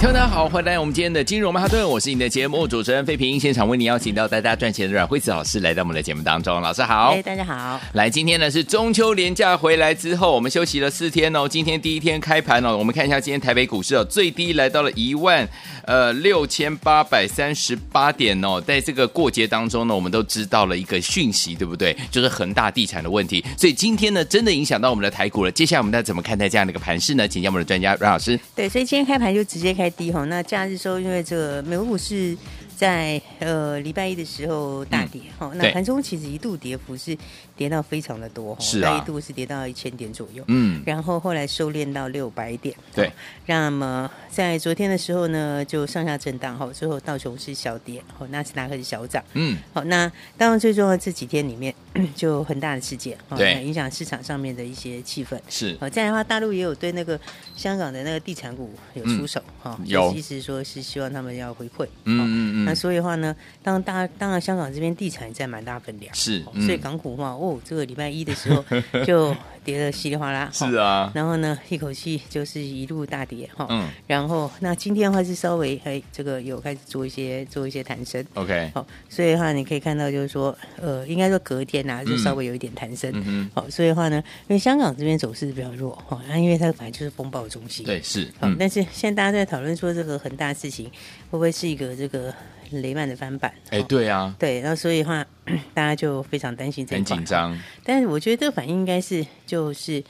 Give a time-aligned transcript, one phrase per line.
[0.00, 15.46] 听众大家好，欢迎来到我们今天的金融曼哈顿，我是你的节目主持人费平，现场为你邀请到带大家赚钱的阮惠慈老师来到我们的节目当中，老师好，哎，大家好，来，今天呢是中秋连假回来之后，我们休息了四天哦，今天第一天开盘哦，我们看一下今天台北股市哦，最低来到了一万
[15.84, 21.94] 呃六千八百三十八点哦，在这个过节当中呢，我们都知道了一个讯息，对不对？
[22.10, 27.28] 就是恒大地产的问题，所以今天呢真的影响到我们的台股了，接下来我们要怎么看待这样的一个盘势呢？
[27.28, 28.40] 请教我们的专家阮老师。
[28.56, 32.36] 对，所以今天开盘就直接开低吼，那假日时候因为这个美国股市
[32.80, 37.14] 在呃礼拜一的时候大跌哈、嗯，那盘中其实一度跌幅是
[37.54, 43.12] 跌到非常的多，是啊，一度是跌到一千点左右，嗯，然后后来收敛到六百点，对，
[43.44, 51.74] 那么在昨天的时候呢，就上下震荡哈，最后道琼是小跌，哦，纳斯达克是小涨，嗯，好，那当然最重要的这几天里面
[52.16, 55.38] 就很大的事件，对，影响市场上面的一些气氛。
[55.50, 57.20] 是，好，再来的话，大陆也有对那个
[57.54, 60.14] 香港的那个地产股有出手哈、嗯，有。
[60.14, 62.69] 意思说是希望他们要回馈，嗯嗯嗯。
[62.70, 68.64] 那所以的话呢，当大当然香港这边地产占蛮大分量，是，嗯、所以港股的话，哦，这个礼拜一的时候
[69.04, 90.92] 就跌得稀里哗啦，是啊，然后呢，一口气就是一路大跌哈，嗯，然后那今天的话是稍微哎，这个有开始做一些做一些弹升，OK，好，所以的话你可以看到就是说，呃，应该说隔天呐、啊、就稍微有一点弹升，嗯好，所以的话呢，因为香港这边走势比较弱哈，那因为它本来就是风暴中心，对，是，好、嗯，但是现在大家在讨论说这个很大的事情会
[91.30, 92.32] 不会是一个这个。
[92.70, 95.26] 雷曼的翻版，哎、欸，对啊，对，然后所以的话，
[95.74, 97.58] 大家就非常担心这一块，很紧张。
[97.84, 100.02] 但是我觉得这个反应应该是就是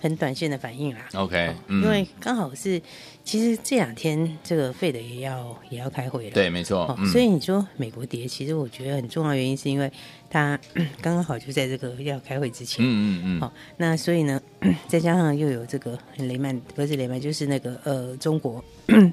[0.00, 1.08] 很短线的反应啦。
[1.14, 2.80] OK，、嗯、因为刚好是
[3.24, 7.06] 其实这两天这个费的也要也要开会了，对，没错、嗯。
[7.08, 9.92] 所以你说美国跌，其实我觉得很重要原因是因为
[10.30, 10.58] 它
[11.02, 13.40] 刚刚好就在这个要开会之前，嗯嗯嗯。
[13.40, 14.40] 好，那所以呢，
[14.86, 18.64] 再加上又有这个雷曼，不是雷曼，就是那个呃中国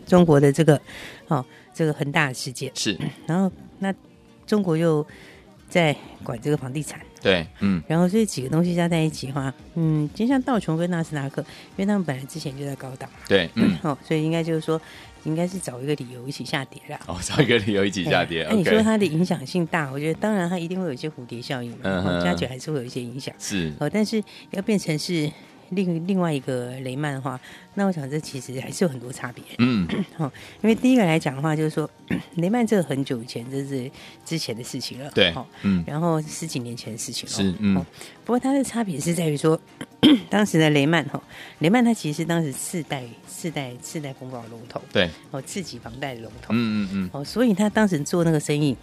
[0.06, 0.80] 中国的这个
[1.28, 1.44] 哦。
[1.76, 2.98] 这个很大的事件是，
[3.28, 3.94] 然后那
[4.48, 5.06] 中国又
[5.70, 11.42] 在管这个房地产，对，嗯，然后这几个东西加在一起的话，嗯，就像道琼跟纳斯达克，
[11.76, 14.82] 因为他们本来之前就在高档，对，嗯， 哦，所以应该就是说，
[15.26, 18.48] 应该是找一个理由一起下跌了，哦，找一个理由一起下跌。
[18.50, 25.30] 那你说它的影响性大，我觉得当然它一定会有一些蝴蝶效应嘛，嗯，加起来还是会有一些影响，是，哦，但是要变成是。
[25.70, 27.40] 另另外一个雷曼的话，
[27.74, 29.44] 那我想这其实还是有很多差别。
[29.60, 30.32] 嗯，好，
[30.62, 31.90] 因为第一个来讲的话，就是说
[32.36, 33.90] 雷曼这个很久以前，这是
[34.26, 35.10] 之前的事情了。
[35.12, 35.34] 对，
[35.64, 37.36] 嗯，然后十几年前的事情了。
[37.36, 37.76] 是，嗯。
[38.24, 39.60] 不过它的差别是在于说，
[40.30, 41.22] 当时的雷曼哈，
[41.60, 44.82] 雷曼它其实当时四代四代四代风暴的龙头。
[44.92, 46.54] 对，哦，次级房贷的龙头。
[46.54, 47.10] 嗯嗯嗯。
[47.14, 48.76] 哦，所以他当时做那个生意。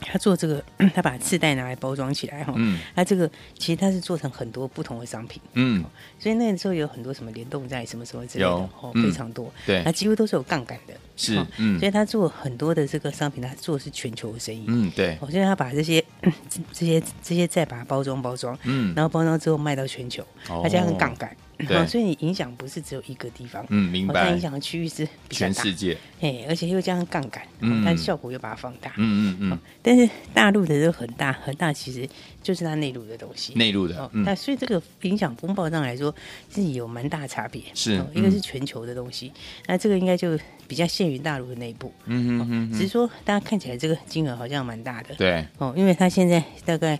[0.00, 0.62] 他做这个，
[0.94, 5.84] 他把次贷拿来包装起来哈，嗯，他这个其实他是做成很多不同的商品，嗯，
[6.18, 16.02] 所以那个时候有很多什么联动债什么什么之类的，哦，非常多，对，那几乎都是有杠杆的，是，嗯，所以他做很多的这个商品，他做的是全球的生意，嗯，对，所以他把这些
[16.72, 20.24] 这些这些再把它包装包装，嗯，然后包装之后卖到全球，
[20.64, 21.36] 而且很杠杆。
[21.66, 24.30] 对，所以你影响不是只有一个地方，嗯，明白。
[24.30, 29.58] 影响的区域是全世界，哎，而且又加上杠杆，嗯，但效果又把它放大，嗯嗯嗯。
[29.82, 32.08] 但是大陆的这个很大很大，其实
[32.42, 36.14] 就是它内陆的东西，内陆的，那所以这个影响风暴上来说
[36.52, 39.32] 是有蛮大差别，是一个是全球的东西，
[39.66, 40.38] 那这个应该就
[40.68, 46.98] 比较限于大陆的内部，嗯嗯嗯，只是说大家看起来这个金额好像蛮大的，对，哦，因为它现在大概。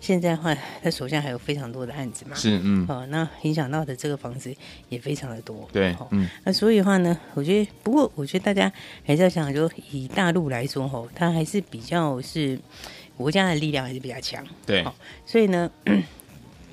[0.00, 2.34] 现在的话，他手下还有非常多的案子嘛？
[2.34, 4.52] 是，嗯，好、哦，那影响到的这个房子
[4.88, 8.72] 也非常的多，对，嗯，那所以的话呢，我觉得，不过我觉得大家
[9.04, 12.58] 还是要想说，以大陆来说，吼，它还是比较是
[13.16, 14.92] 国家的力量还是比较强，对，哦，
[15.26, 15.70] 所以呢。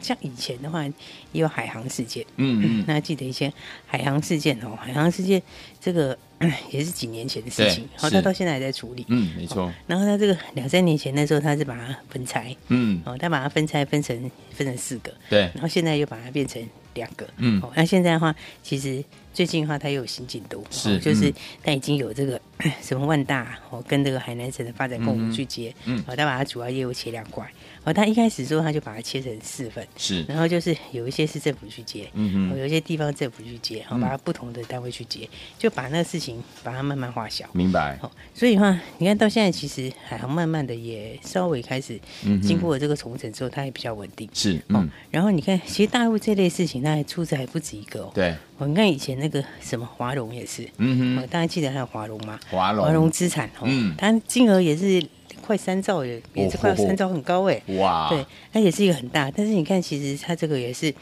[0.02, 0.84] 像以前的话，
[1.32, 3.52] 也有海航事件，嗯嗯，那记得以前
[3.86, 5.42] 海航事件哦，海航事件
[5.80, 6.18] 这个
[6.72, 9.72] 也是几年前的事情，好，他到现在还在处理，嗯，没错。
[9.88, 14.16] 然后他这个两三年前那时候，他是把它分拆，嗯，哦，他把它分拆分成
[14.52, 16.62] 分成四个，对，然后现在又把它变成
[16.94, 19.04] 两个，嗯，哦，那现在的话，其实
[19.34, 21.34] 最近的话，它又有新进度，是、哦、就是
[21.64, 27.50] 它已经有这个、嗯、什么万大哦，跟这个海南省的发展共同去接，嗯，哦，他把它主要业务切两块。
[27.88, 37.98] 哦，他一开始之后，他就把它切成四份，是，然后就是有一些是政府去接，嗯嗯，有一些地方政府去接，好，把它不同的单位去接，嗯、就把那个事情把它慢慢化小，明白。
[38.02, 41.98] 好，所以的话，你看到现在其实海航慢慢的也稍微开始，
[42.44, 44.90] 经过了这个重整之后，它也比较稳定，是，嗯。
[45.10, 48.36] 然后你看，其实大陆这类事情，它还出的还不止一个哦，对。
[48.58, 52.38] 我你看以前那个什么华融也是，嗯哼，大家记得还有华融吗？
[52.50, 55.02] 华融，华融资产，嗯，它金额也是。
[55.48, 57.62] 快三兆也也是快三兆，很高哎！
[57.78, 60.94] 哇，对，它也是一个很大，但是你看，其实它这个也是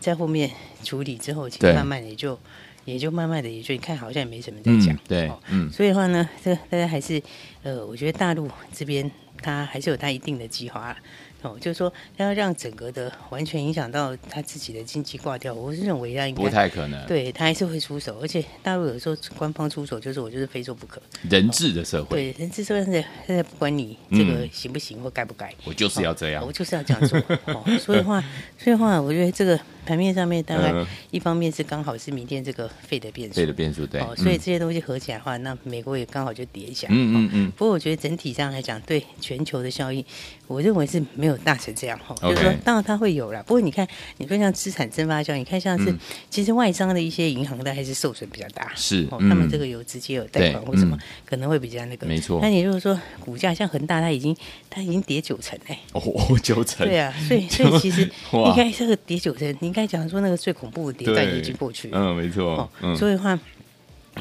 [0.00, 0.50] 在后面
[0.82, 2.36] 处理之后，其实慢慢的也就
[2.84, 7.22] 也就慢慢的也就你看好像也没什么在讲，对，嗯，所以的话呢，这大家还是
[7.62, 9.08] 呃，我觉得大陆这边
[9.40, 10.96] 它还是有它一定的计划。
[11.42, 17.06] 哦，就是说要让整个的完全影响到他自己的经济挂掉，我是认为他应该不太可能。
[17.06, 21.02] 对他还是会出手，而且大陆有时候官方出手就是我就是非做不可。
[21.28, 27.18] 人治的社会，对人治社会，现在现在不管你这个行不行或该不该，我就是要这样，我就是要这样做。
[27.46, 28.20] 哦， 所以的话，
[28.58, 30.72] 所以的话，我觉得这个盘面上面大概
[31.10, 34.00] 一方面是刚好是明天这个费的变数，费的变数对。
[34.00, 36.86] 哦，所以这些东西合起来的话，那美国也刚好就跌一下。
[36.90, 37.52] 嗯嗯嗯。
[37.56, 40.04] 不过我觉得整体上来讲，对全球的效应，
[40.46, 42.14] 我认为是没有大成这样哈。
[42.22, 43.42] 就是说，当然它会有啦。
[43.46, 43.86] 不过你看，
[44.18, 45.94] 你说像资产蒸发效应，你看像是
[46.30, 48.70] 其实外商的一些银行的还是受损比较大。
[48.74, 52.06] 是，哦他们这个有直接有贷款或什么，可能会比较那个。
[52.06, 52.38] 没错。
[52.40, 54.36] 那你如果说股价像恒大，它已经
[54.70, 55.78] 它已经跌九成哎。
[55.92, 56.02] 哦，
[56.42, 56.86] 九成。
[56.86, 58.02] 对啊，所以所以其实
[58.32, 61.88] 应该这个跌九成，你应该讲说那个最恐怖的跌段已经过去。
[61.92, 62.70] 嗯，没错。
[62.82, 62.94] 嗯。
[62.94, 63.38] 所以的话。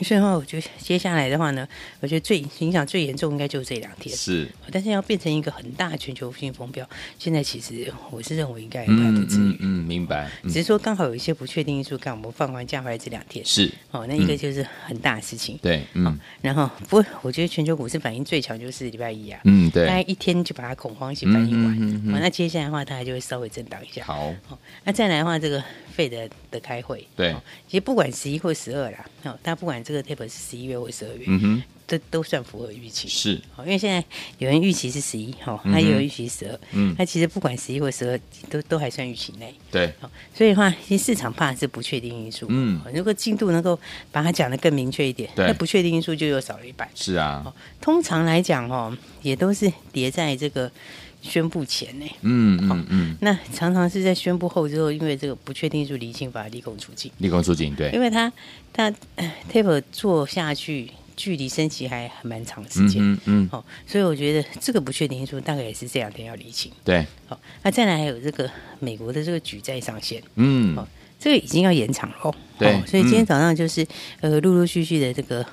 [0.03, 1.67] 所以的话，我觉得接下来的话呢，
[1.99, 4.15] 我觉得最影响最严重应该就是这两天。
[4.15, 6.87] 是，但是要变成一个很大的全球性风标，
[7.19, 9.57] 现在其实我是认为应该不太至于。
[9.59, 10.29] 嗯，明白。
[10.43, 13.43] 只是说刚好有一些不确定因素，看我们放完假回来这两天。
[13.45, 13.69] 是。
[13.91, 15.59] 哦，那一个就是很大的事情。
[15.61, 16.17] 对，嗯。
[16.41, 19.41] 然后，不过我觉得全球股市反应最强就是礼拜一啊。
[19.43, 19.85] 嗯，对。
[19.85, 21.77] 大概一天就把它恐慌性反应完。
[21.79, 22.19] 嗯嗯。
[22.19, 24.05] 那接下来的话，它还就会稍微震荡一下。
[24.05, 24.33] 好。
[24.85, 25.61] 那再来的话，这个。
[25.91, 27.35] 费的的开会，对，
[27.67, 34.03] 其实不管十一或十二啦，哦，他不管这个 taper 是十一月或十二月，嗯哼，都都算符合预期，是，因为现在
[34.37, 38.19] 有人预期是十一，哈，他也有预期十二，嗯，那其实不管十一或十二，
[38.49, 39.93] 都都还算预期内，对，
[40.33, 43.79] 所以的话，其实市场怕的是不确定因素，嗯，如果进度能够
[44.11, 50.71] 把它讲得更明确一点，那不确定因素就又少了一半，是啊，通常来讲哦，也都是叠在这个。
[51.21, 57.11] 宣布前呢，嗯嗯嗯，那常常是在宣布后之后，因为这个不确定因素厘清，把它立功出境。
[57.19, 58.31] 立功出境，对，因为他
[58.73, 58.91] 他
[59.51, 70.87] taper 做下去，距离升息还蛮长时间，嗯嗯，好，所以我觉得这个不确定因素大概也是这两天要厘清，对，好，那再来还有这个美国的这个举债上限，嗯，哦，
[71.19, 73.85] 这个已经要延长了，对，所以今天早上就是
[74.21, 75.45] 呃陆陆续续的这个。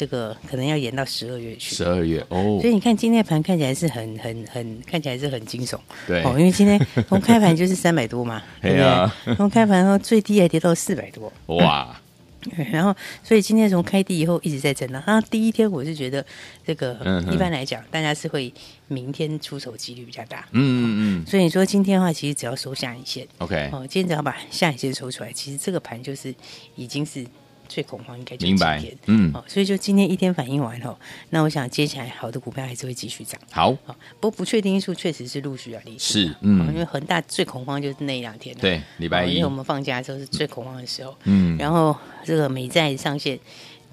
[0.00, 1.74] 这个可能要延到十二月去。
[1.74, 5.78] 十二月哦，所以你看今天盘看起来是很很很看起来是很惊悚。
[6.06, 9.34] 对，哦，因为今天从开盘就是三百多嘛， 对不对？
[9.36, 11.30] 从开盘后最低还跌到四百多。
[11.48, 12.00] 哇！
[12.72, 15.02] 然后，所以今天从开低以后一直在震荡。
[15.02, 16.24] 啊，第一天我是觉得
[16.66, 16.94] 这个
[17.30, 18.50] 一般来讲，大家是会
[18.88, 20.48] 明天出手几率比较大。
[20.52, 20.84] 嗯嗯
[21.20, 21.26] 嗯。
[21.26, 23.68] 所以你说今天的话，其实只要收下影线，OK。
[23.70, 26.34] 哦，今天只要把下影线收出来，其实这个盘就是
[26.76, 27.26] 已经是。
[27.70, 30.98] 最恐慌应该就明白，嗯，哦，所以就今天一天反应完后，
[31.30, 33.40] 那我想接下来好的股票还是会继续涨。
[33.52, 43.38] 好，哦，不过不确定因素确实是陆续要离是，嗯，因为恒大最恐慌就是那一两天，对，礼拜一，因为我们放假的时候是最恐慌的时候，嗯，然后这个美债上限。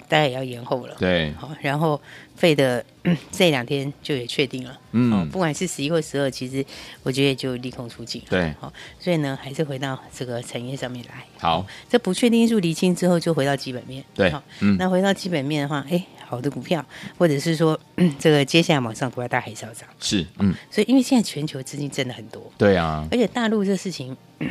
[0.07, 1.99] 大概也要延后了，对，好，然后
[2.35, 6.65] 费的、嗯、这两天就也确定了，嗯，哦，不管是十一或十二，其实
[7.03, 16.85] 我觉得就利空出尽，对，好，所以呢，还是回到这个产业上面来，好，这不确定因素厘清之后，就回到基本面，对，好，嗯，那回到基本面的话，哎，好的股票，
[17.17, 24.15] 或者是说、嗯、这个接下来往上股票，大家还是要涨，是，嗯，所以因为现在全球资金真的很多，对啊，而且大陆这事情。
[24.39, 24.49] 嗯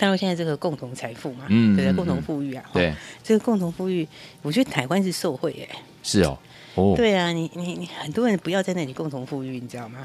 [0.00, 1.92] 大陆现在这个共同财富嘛，嗯，对？
[1.92, 4.08] 共同富裕啊，对，这个共同富裕，
[4.40, 5.68] 我觉得台湾是受惠诶，
[6.02, 6.38] 是哦。
[6.76, 9.98] 哦，对啊，你你你很多人不要在那里共同富裕，你知道吗？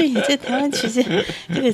[0.00, 1.02] 所以你在台湾其实
[1.54, 1.70] 这个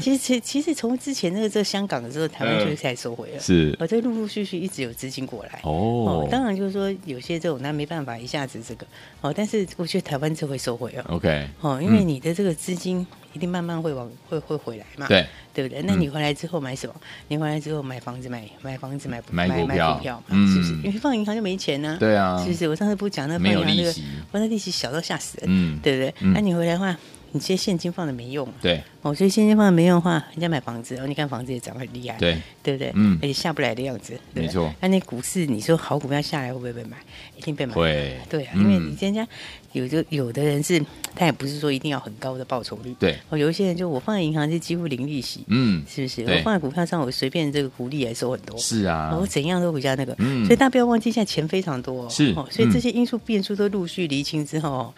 [0.00, 3.38] 其实其其实从之前那个在香港的时候，台湾就开始收回了。
[3.38, 5.60] 是，我这陆陆续续一直有资金过来。
[5.62, 8.84] 哦，当然就是说有些这种那没办法一下子这个
[9.20, 11.04] 哦，但是我觉得台湾就会收回了。
[11.08, 15.06] OK，哦，因为你的这个资金一定慢慢会往会会回来嘛。
[15.06, 15.80] 对，对不对？
[15.82, 16.94] 那你回来之后买什么？
[17.28, 20.36] 你回来之后买房子买买房子买买股票嘛？
[20.52, 20.72] 是不是？
[20.78, 21.96] 因为放银行就没钱呢。
[22.00, 22.68] 对啊，是不是？
[22.68, 23.92] 我上次不讲那放银行那个，
[24.32, 26.14] 放那利息小到吓死人，嗯，对不对？
[26.32, 26.96] 那你回来的话，
[27.32, 28.48] 你这些现金放的没用。
[28.60, 28.82] 对。
[29.02, 32.16] 哦，所以现金放的没用的话，人家买房子，哦，你看房子也涨很厉害。
[32.18, 32.36] 对。
[32.62, 32.92] 对不对？
[32.94, 33.18] 嗯。
[33.22, 34.18] 而且下不来的样子。
[34.34, 34.72] 没错。
[34.80, 36.96] 那那股市，你说好股票下来会不会被买？
[37.36, 37.74] 一定被买。
[37.74, 38.16] 会。
[38.28, 39.26] 对啊，因为你人家
[39.72, 42.94] 有的有的人是，他也不是说一定要很高的报酬率。
[42.98, 43.16] 对。
[43.30, 45.44] 哦，有一些人就我放在银行是几乎零利息。
[45.46, 45.84] 嗯。
[45.88, 46.22] 是不是？
[46.24, 48.58] 我放在股票上，我随便这个股利也收很多。
[48.58, 49.16] 是啊。
[49.18, 50.14] 我怎样都比较那个。
[50.18, 50.44] 嗯。
[50.44, 52.04] 所以大家不要忘记，现在钱非常多。
[52.04, 52.32] 哦是。
[52.36, 54.92] 哦，所以这些因素变数都陆续厘清之后，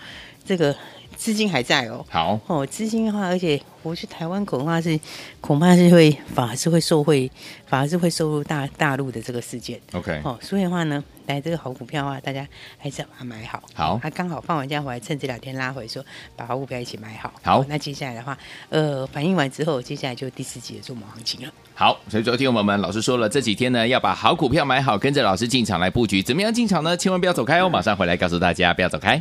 [0.44, 0.74] 这个。
[1.20, 4.98] 资金还在哦，好哦，资金的话，而且我去台湾恐怕是
[5.42, 7.30] 恐怕是会反而是会受惠，
[7.66, 9.78] 反而是会收入大大陆的这个事件。
[9.92, 12.48] OK，哦，所以的话呢，来这个好股票的话，大家
[12.78, 13.62] 还是要把它买好。
[13.74, 17.30] 好，他刚好放完假回来，趁这两天拉回说，说把好股票一起买好。
[17.42, 18.38] 好，那接下来的话，
[18.70, 21.52] 呃，反应完之后，接下来就第四季的做梦行情了。
[21.74, 26.22] 好，所以昨天我们老师说了，这几天呢要把好股票买好，跟着老师进场来布局。
[26.22, 26.96] 怎么样进场呢？
[26.96, 29.20] 千万不要走开哦，马上回来告诉大家，不要走开。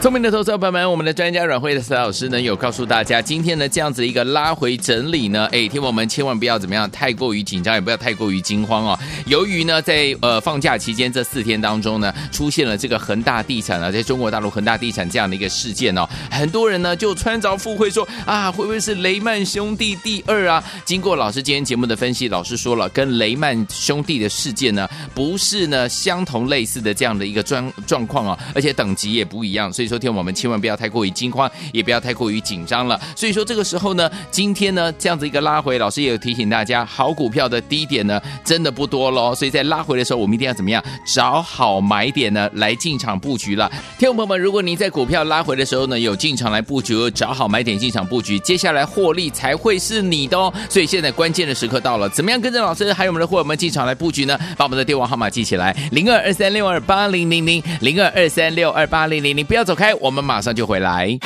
[0.00, 8.98] 聪明的投资者朋友们，我们的专家阮慧的蔡老师呢，有告诉大家，今天呢这样子一个拉回整理呢，哎，听我们千万不要怎么样，太过于紧张，也不要太过于惊慌哦。
[9.28, 20.64] 由于呢，在呃放假期间这四天当中呢，出现了这个恒大地产啊，在中国大陆恒大地产这样的一个事件哦，很多人呢就穿着附会说啊，会不会是雷曼兄弟第二啊？
[20.86, 29.89] 经过老师今天节目的分析，老师说了，跟雷曼兄弟的事件呢，不是呢相同类似的这样的一个状状况啊，而且等级也不一样，所以。
[29.90, 32.98] 昨天我们千万不要太过于惊慌，也不要太过于紧张了。
[33.16, 39.34] 所以说这个时候呢，今天呢这样子一个拉回，老师也有提醒大家，好股票的低点呢真的不多喽。
[39.34, 43.68] 所以在拉回的时候，我们一定要怎么样找好买点呢来进场布局了。
[43.98, 50.54] 听众朋友们，如果您在股票拉回的时候呢有进场来布局，找好买点进场布局，接下来获利才会是你的哦。
[50.68, 54.38] 所以现在关键的时刻到了，怎么样跟着老师还有我们的伙伴们进场来布局呢？
[54.56, 59.94] 把我们的电话号码记起来：零二二三六二八零零零零二二三六二八零零零，不要走开。
[59.94, 61.18] 我们马上就回来。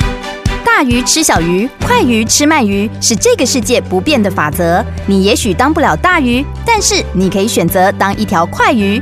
[0.65, 4.83] 大鱼吃小鱼，快鱼吃慢鱼，是这个世界不变的法则。
[5.05, 9.01] 你也许当不了大鱼，但是你可以选择当一条快鱼。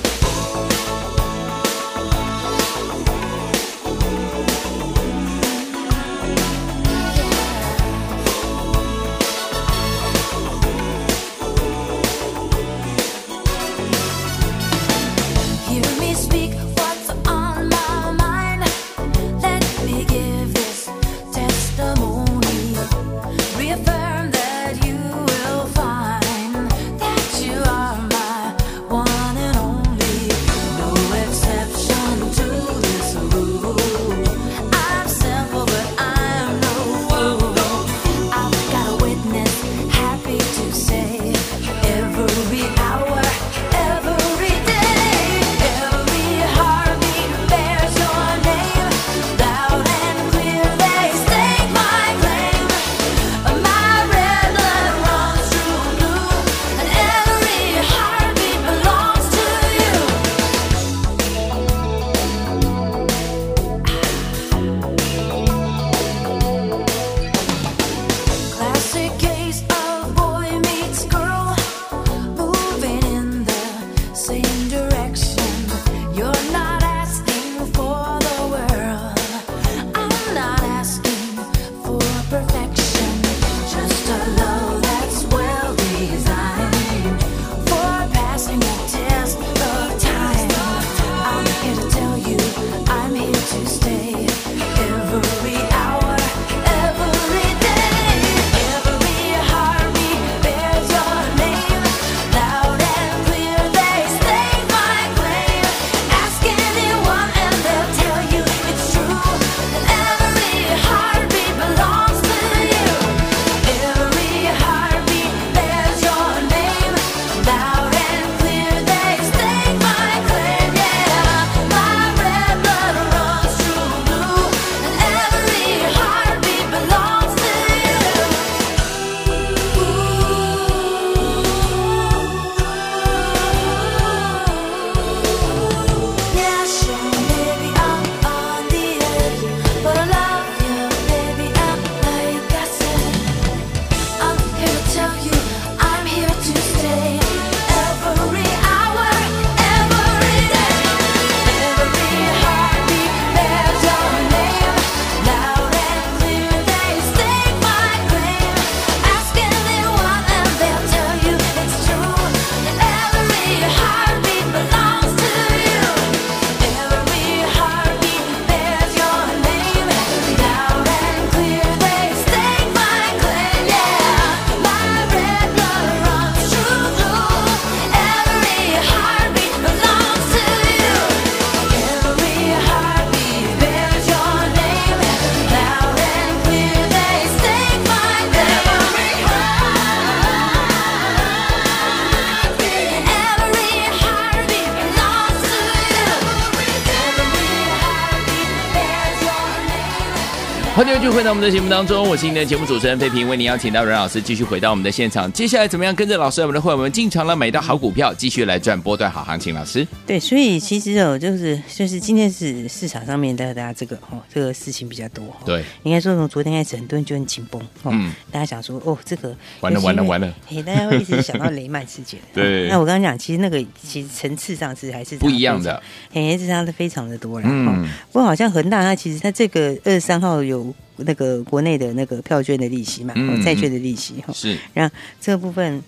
[200.81, 205.31] 欢迎继续回到我们的节目当中，我是今天的节目主持人费平，为您邀请到阮老师继续回到我们的现场。
[205.31, 209.53] 接下来怎么样跟着老师，我们的会员们进场了，买到好股票，继续来赚波段好行情？
[209.53, 215.23] 老师，对，所以其实哦，就是就是今天是市场上面的大家这个哦，这个事情比较多。
[215.45, 217.61] 对，应该说从昨天开始，很多人就很紧绷。
[217.83, 222.19] 嗯，大家想说哦，这个完了完了完了， 嘿，大家会一直想到雷曼事件。
[222.33, 225.79] 对，那我刚刚讲，其实那个其实层次上是还是不一样的，
[226.11, 227.45] 嘿，是差的非常的多了。
[227.47, 230.70] 嗯，不过好像恒大它其实它这个二十三号有。
[230.97, 235.81] 那个国内的那个票券的利息嘛，嗯、债券的利息哈，是，然后这个部分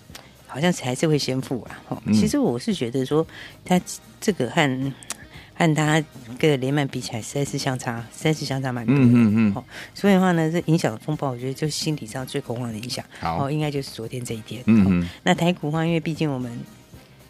[0.46, 1.82] 好像还是会先付啊。
[1.88, 3.26] 哈、嗯，其实我是觉得说，
[3.64, 3.80] 它
[4.20, 4.92] 这个和
[5.54, 6.04] 和它
[6.38, 9.02] 跟雷曼比起来，实在是相差，实在是相差蛮多的。
[9.02, 14.62] 嗯嗯，所以的话呢，这影响风暴，我觉得就心理上最恐慌的影响，好，应该就是昨天这一天。
[14.66, 16.58] 嗯嗯，那台股的话，因为毕竟我们。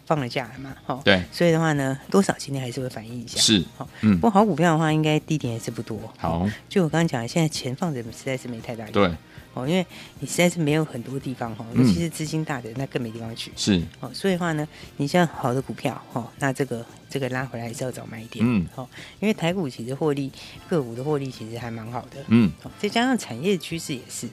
[0.05, 9.11] 放了假了嘛，哈，对，所以的话呢，多少今天还是会反映一下，是，好，嗯，不过好股票的话，应该低点也是不多，好，就我刚刚讲的，现在钱放着实在是没太大用，对，
[9.53, 9.85] 哦，因为
[10.19, 16.85] 你实在是没有很多地方哈，尤其是资金大的那更没地方去，是，哦，所以的话呢，你像好的股票，哈，那这个。
[17.07, 18.89] 这个拉回来还是要早买一点，嗯，好，
[19.21, 20.29] 因为台股其实获利，
[20.67, 24.27] 个股的获利其实还蛮好的，嗯，再加上产业趋势也是，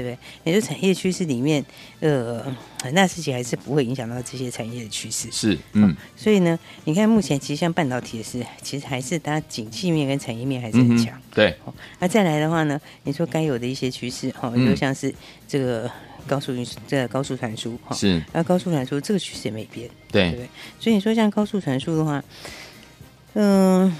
[0.00, 0.18] 对不对？
[0.44, 1.64] 也就产业趋势里面，
[1.98, 2.44] 呃，
[2.80, 11.56] 很大事情还是不会影响到这些产业的趋势，是，嗯，所以呢，你看目前其实像半导体也是，其实还是它景气面跟产业面还是很强，嗯、对，
[11.98, 15.12] 那再来的话呢，你说该有的一些趋势，哈，就像是
[15.48, 15.90] 这个。
[16.26, 22.22] 高速运输，这个高速传输哈，是，那高速传输这个趋势也没变，对，对，所以你说像高速传输的话，
[23.32, 23.96] 嗯、呃。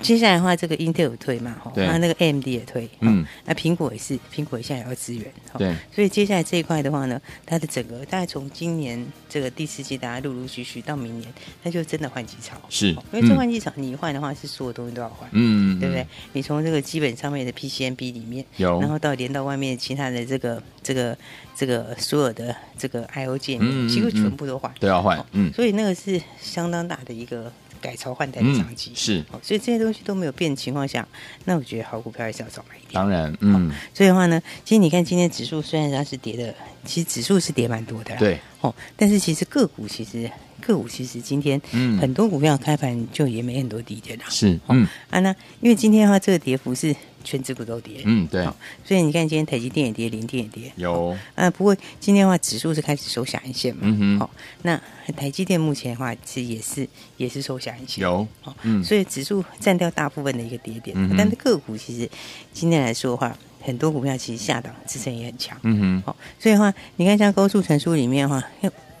[0.00, 1.56] 接下来的话，这个 Intel 有推嘛？
[1.62, 5.24] 哈，那那个 AMD 也推，嗯，那苹果也是，苹果现在也要支援，
[5.56, 11.32] 对，所以接下来这一块的话呢，它的整个大概从今年这个第四季，大家陆陆续续到明年，
[11.62, 16.06] 那就真的换机潮，是，因为这换机潮你一换的话，是所有东西都要换，嗯，对不对？
[16.32, 21.16] 你从这个基本上面的 PCNB 里面有，然后到连到外面其他的这个这个
[21.56, 27.52] 这个所有的这个 IO 界面，几乎全部都换，都要换，嗯，所以那个是相当大的一个。
[27.78, 31.06] 改朝换代的商机、嗯、是，所以这些东西都没有变的情况下，
[31.44, 32.94] 那我觉得好股票还是要早买一点。
[32.94, 41.60] 当然，嗯，所以的话呢，其实你看今天指数虽然它是跌的，其实指数是跌蛮多的，对，哦，但是其实个股其实个股其实今天
[42.00, 46.94] 很多股票开盘就也没很多低点了，是，嗯，啊，那因为今天的话这个跌幅是。
[47.24, 48.44] 全指股都跌，嗯，对，
[48.84, 54.30] 所以你看今天台积电也跌，联电也跌，有，啊，不过今天的话指数是开始收下影线嘛，嗯哼，好，
[54.62, 54.80] 那
[55.16, 62.08] 台积电目前的话其实也是也是收下影线，有，好，嗯，所以指数占掉大部分的一个跌点，嗯，但是个股其实
[62.52, 68.42] 今天来说的话，很多股票其实下档支撑也很强，嗯哼，好，所以的话你看像高速传输里面的话。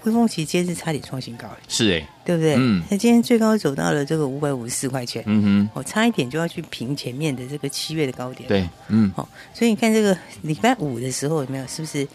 [0.00, 2.54] 汇丰其实今天是差点创新高，是哎，对不对？
[2.56, 11.66] 嗯，那今天最高走到了这个五百五十四块钱，嗯哼，我差一点就要去平前面的这个七月的高点，对，嗯，好，所以你看这个礼拜五的时候有没有？
[11.66, 12.06] 是不是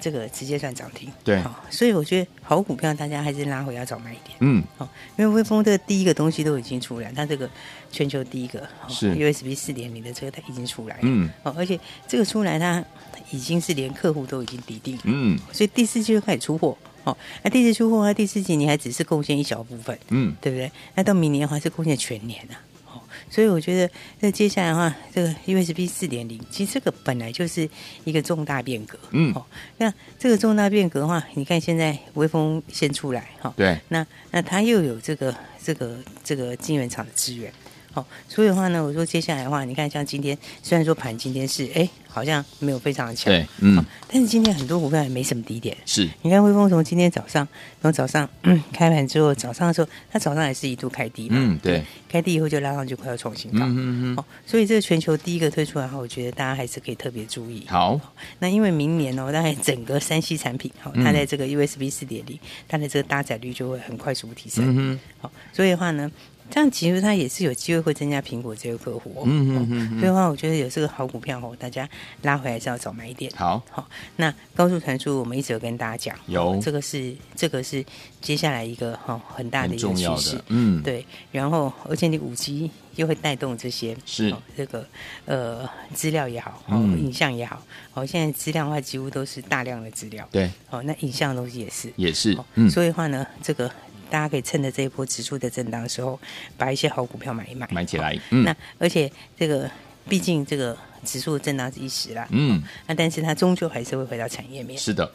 [0.00, 1.10] 这个直接算涨停？
[1.22, 7.50] 对，好，所以我觉得好股票大家还是拉回要早买一点，嗯，好，因为汇丰这个第一个东西都已经出来，它这个
[7.90, 9.14] 全球第一个是。
[9.14, 12.82] USB 四点零的这个它已经出来了，嗯，哦，而且这个出来它
[13.30, 16.76] 已经是连客户都已经抵定，嗯，所以第四季就开始出货。
[17.08, 20.70] 哦，那第四出货，那第四季你还只是贡献一小部分，嗯，对不对？
[20.94, 22.60] 那到明年的话是贡献全年啊。
[22.90, 27.68] 哦，所以我觉得那接下来的话，这个 USB 四点零，其实这个本来就是
[28.04, 29.44] 一个重大变革，嗯，哦，
[29.76, 37.52] 那这个重大变革的话，你看现在微风先出来，哈、哦，对，那那它又有这个这个这个晶圆厂的资源。
[37.98, 46.08] 好，所以的话呢，我说接下来的话，你看像今天，虽然说盘今天是哎，好像没有非常的强，对，嗯，但是今天很多股票也没什么低点，是。
[46.22, 47.46] 你看微风从今天早上，
[47.82, 54.24] 从早上嗯开盘之后，早上的时候，它早上也是一度开低嘛，嗯，对，开低以后就拉上去，快要创新高，嗯嗯嗯。
[54.46, 57.64] 所以这个全球第一个推出来的话，我觉得大家还是可以特别注意。
[57.68, 58.00] 好，
[58.38, 66.10] 那因为明年哦，大概整个三 C 产品，好，它在这个 USB 四点零，它的这个搭载率就会很快速提升，嗯好，所以的话呢。
[66.50, 71.88] 这样其实它也是有机会会增加苹果这个客户，嗯嗯嗯，所以的话我觉得有这个好股票哦，大家
[72.22, 73.30] 拉回来是要早买一点。
[73.36, 76.58] 好，好，那高速传输我们一直有跟大家讲，有。
[76.62, 77.84] 这个是这个是
[78.20, 81.04] 接下来一个哈很大的一个趋势，嗯，对。
[81.30, 84.34] 然后而且你五 G 又会带动这些是。
[84.56, 84.86] 这个
[85.26, 91.92] 呃资料也好，嗯，影像也好，好现在资料的话几乎都是大量的资料，对，好那影像的东西也是。
[91.96, 93.70] 也是，嗯，所以的话呢这个。
[94.10, 96.18] 大家可以趁着这一波指数的震荡的时候，
[96.56, 98.18] 把一些好股票买一买，买起来。
[98.30, 99.70] 嗯，那而且这个
[100.08, 104.78] 毕竟这个指数的震荡是一时啦，嗯，那但是它终究还是会回到产业面。
[104.78, 105.10] 是的，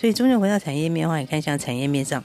[0.00, 2.22] 所以终究回到产业面的话，你看像产业面上，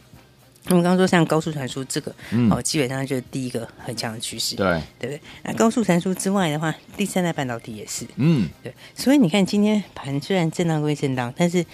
[0.68, 5.22] 我们刚刚说像高速传输这个，嗯、哦，基本上就是第一个很强的趋势，对对不对？
[5.44, 8.74] 那高速传输之外的话，第三代半导体也是，嗯，对。
[8.96, 11.66] 所以你看今天盘虽然震荡归震荡，但是。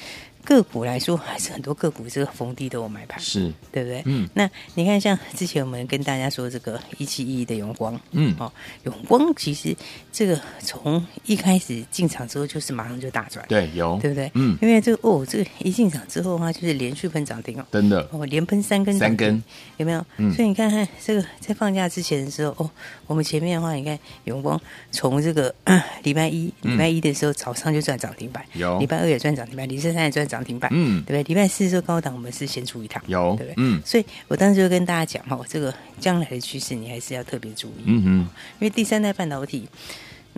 [0.47, 3.51] 个股来说，还是很多个股这个逢低都有买盘，是。
[3.69, 4.01] 对不对？
[4.05, 8.51] 嗯，那你看，像之前我们跟大家说这个一七一的永光，嗯，哦，
[8.85, 9.75] 永光其实
[10.09, 14.31] 这个从一开始进场之后，就是马上就大赚，对，有，对不对？
[14.35, 18.07] 嗯，因为这个哦，这个一进场之后的话，就是连续喷涨停哦，真的。
[18.11, 19.43] 哦，连喷三根，三根，
[19.75, 20.03] 有没有？
[20.15, 22.71] 嗯，所以你看看这个在放假之前的时候，哦，
[23.05, 24.59] 我们前面的话，你看永光
[24.91, 25.53] 从这个
[26.03, 31.23] 礼拜一礼拜一的时候早上就赚涨停板，有，礼拜二也赚涨停板，礼拜三也赚涨停板，嗯，对不对。
[31.23, 33.55] 礼拜四这高档，我们是先出一趟，有对不对？
[33.57, 38.27] 嗯，所以我当时就跟大家讲哈，这个将来的趋势你还是要特别注意，嗯哼，因
[38.61, 39.67] 为第三代半导体。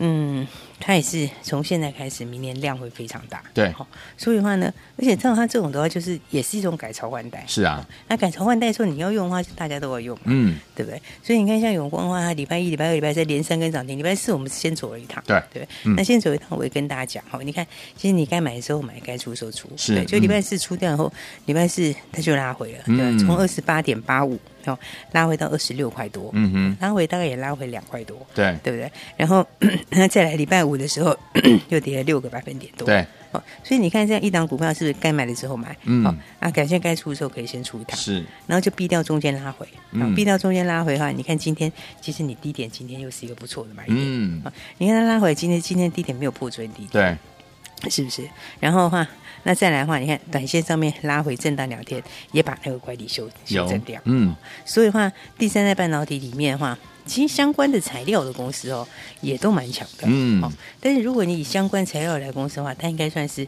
[0.02, 0.48] 嗯，
[0.80, 3.44] 它也是从现在开始，明年量会非常大。
[3.54, 3.74] 对，
[4.18, 7.44] 所以的话呢，而且像它这种的话，就是也是一种改朝换代。
[7.48, 11.02] 是啊，那改朝换代说你要用的话，大家都要用，嗯，对不对？
[11.24, 15.68] 所以你看，像永光的话，它礼拜一、礼拜二、礼拜三连三根涨停，礼拜四我们先走了一趟，对对。
[15.96, 17.66] 那先走一趟，我也跟大家讲哈，你看，
[17.96, 19.96] 其实你该买的时候买，该出的时候出，是。
[19.96, 21.12] 对，就礼拜四出掉以后，
[21.46, 24.40] 礼拜四它就拉回了，对，从二十八点八五。
[24.66, 24.78] 哦，
[25.14, 28.92] 拉回到二十六块多，嗯哼，拉回大概也拉回两块多，对，对不对？
[29.16, 29.44] 然后
[29.90, 31.16] 那再来礼拜五的时候，
[31.70, 35.76] 又跌了六个百分点多，对，哦，所以你看这样一档股票是不是该买的时候买？
[35.84, 44.42] 嗯，哦，啊，感谢该出的时候可以先出一趟，是，然后就避掉中间拉回，嗯，避掉中间拉回的话，你看今天其实你低点今天又是一个不错的买点，嗯，
[44.78, 47.18] 你看它拉回今天今天低点没有破昨天低点，
[47.82, 48.28] 对，是不是？
[48.60, 49.08] 然后的话。
[49.44, 52.04] 那再来的话，你看短线上面拉回震荡两天，
[52.34, 54.00] 也把那个乖离修修正掉。
[54.04, 56.78] 嗯，所以的话，第三代半导体里面的话，
[57.10, 58.88] 其实相关的材料的公司哦，
[59.22, 60.04] 也都蛮强的。
[60.06, 63.48] 嗯，哦，但是如果你以相关材料来公司的话，它应该算是。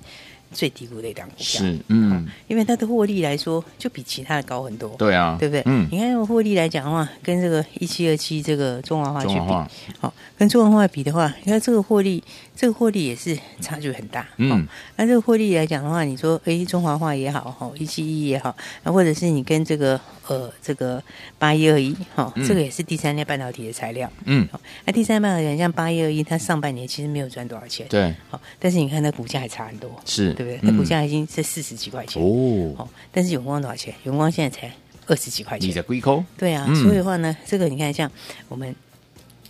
[0.51, 1.61] 最低估的一档股票。
[1.61, 5.63] 是，嗯，因为它的获利来说，就比其他的高很多，对啊，对不对？
[5.65, 12.23] 嗯，你看用获利来讲的话，跟这个一七二七这个中华化去比，好，跟中华化比的话，你看这个获利，
[12.55, 21.01] 这个获利也是差距很大，嗯，那这个获利来讲的话，你说，哎，中华化也好，哈，一七一也好，那或者是你跟这个呃这个
[21.39, 24.47] 八一二一，哈，这个也是第三代半导体的材料，嗯，
[24.85, 30.33] 那第三代半导体像八一二一，它上半年其实没有赚多少钱，对，好，但是你看它股价还差很多，是。
[30.41, 30.71] 对不对？
[30.71, 33.93] 那股价已经是四十几块钱哦，好，但是永光多少钱？
[34.03, 34.73] 永光现在才
[35.05, 35.69] 二十几块钱。
[35.69, 36.23] 你在龟壳？
[36.37, 38.09] 对啊，嗯、所以的话呢，这个你看，像
[38.49, 38.75] 我们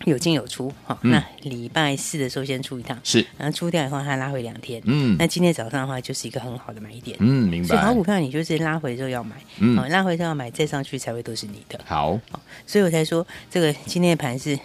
[0.06, 7.67] 有进有出，哈、那礼拜四的时候先出一趟，是，然后出掉以后它拉回两天，嗯，那今天早上的话就是一个很好的买点，嗯，明白。
[7.67, 11.80] 所以好股票你就是拉回之后要买，嗯、哦，拉回之后要买，再上去才会都是你的。
[11.86, 14.58] 好，哦，所以我才说这个今天的盘是。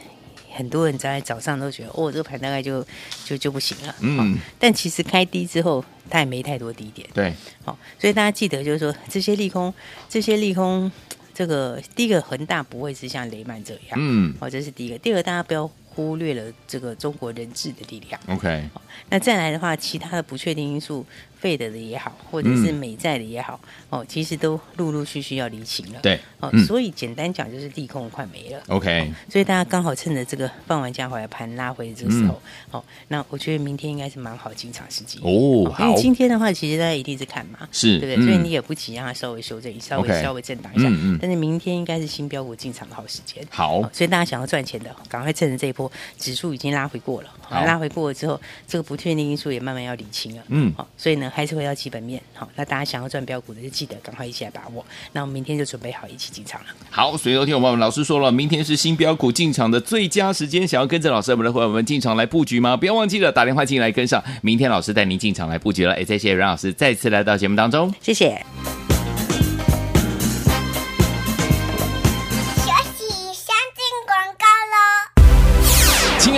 [0.57, 2.85] 很多人在早上都觉得，哦，这个盘大概就
[3.25, 3.95] 就就不行了。
[4.01, 7.07] 嗯、哦，但其实开低之后，它也没太多低点。
[7.13, 7.33] 对，
[7.65, 9.73] 好、哦，所以大家记得，就是说这些利空，
[10.09, 10.91] 这些利空，
[11.35, 13.97] 这个第一个恒大不会是像雷曼这样。
[13.97, 14.97] 嗯，好、哦，这是第一个。
[14.99, 18.21] 第二个，大家不要忽略了这个中国人质的力量。
[18.29, 21.05] OK，、哦、那再来的话，其他的不确定因素。
[21.39, 26.01] 费德的也好，或者是美债的也好，嗯、哦，其实都陆陆续续要离情了。
[26.03, 28.63] 对，哦，嗯、所以简单讲就是利空快没了。
[28.69, 32.41] OK，、哦、所以大家刚好趁着这个放完假回来盘拉回的这个时候，
[32.73, 35.71] 嗯、哦，那我觉得明天应该是蛮好进场时机哦。
[35.73, 38.17] 好，因为今天的话，其实大家一定是看嘛，是对不对？
[38.17, 40.89] 嗯、所以你也不急，让它稍微修正，稍微 okay, 稍微震荡一下。
[40.89, 43.45] 嗯嗯、但是明天应该是新标股进场的好时间。
[43.51, 50.43] 好、哦，所以大家想要赚钱的，赶快趁着这一波指数已经拉回过了，好拉回过了之后，这个不确定因素也慢慢要理清了。
[50.49, 52.21] 嗯，好、哦，所以呢，还是回到基本面。
[52.35, 54.85] 好，那大家想要赚标股的，就记得赶快一起来把握。
[55.13, 56.67] 那我们明天就准备好一起进场了。
[56.91, 60.67] 好，所以昨天我们老师说了，明天是新标股进场的最佳时间。
[60.67, 62.77] 想要跟着老师我们的伙伴们进场来布局吗？
[62.77, 64.23] 不要忘记了打电话进来跟上。
[64.43, 65.99] 明天老师带您进场来布局了。
[65.99, 68.96] 也谢谢阮老师再次来到节目当中，谢谢。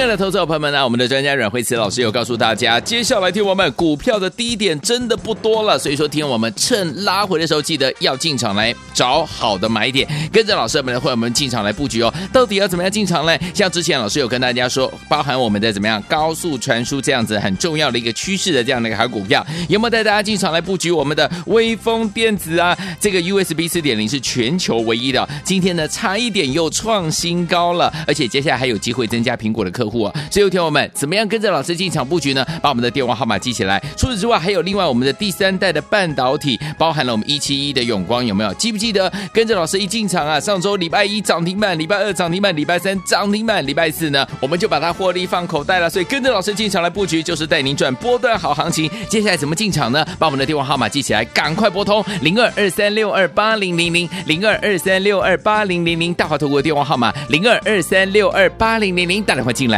[0.08, 12.12] 的投资者朋友们呢，我们的专家阮慧慈老师有告诉大家，接下来听我们股票的低点真的不多了，所以说听我们趁拉回的时候，记得要进场来找好的买点，跟着老师们的会我们进场来布局哦。
[12.32, 13.36] 到底要怎么样进场呢？
[13.52, 22.74] 像之前老师有跟大家说，包含我们的怎么样高速传输这样子很重要的一个趋势的这样的一个好股票，有没有带大家进场来布局我们的威风电子啊？
[22.98, 29.97] 这个 USB 四点零是全球唯一的，今天呢差一点又创新高了，而且接下来还有机会增加苹果的客户。
[30.02, 30.12] 啊。
[30.30, 32.44] 所以，有听友们怎么样跟着老师进场布局呢？
[32.62, 33.82] 把我们的电话号码记起来。
[33.96, 38.52] 除此之外，还有另外我们的第三代的半导体，包含了我们一七一的永光，有没有？
[38.54, 40.38] 记不记得跟着老师一进场啊？
[40.40, 45.88] 上周礼拜一涨停板，礼拜二涨停板，礼拜三涨停板，礼拜四呢，我们就把它获利放口袋了。
[45.88, 48.90] 所以跟着老师进场来布局，就是带您赚波段好行情。
[49.08, 50.04] 接下来怎么进场呢？
[50.18, 59.77] 把我们的电话号码记起来，赶快拨通零二二三六二八零零零零二二三六二八零零零大华投顾的电话号码零二二三六二八零零零，打电话进来